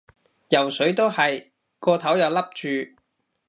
[0.49, 2.69] 游水都係，個頭又笠住